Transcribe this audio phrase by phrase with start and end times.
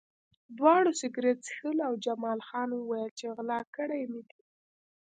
[0.57, 4.39] دواړو سګرټ څښل او جمال خان وویل چې غلا کړي مې دي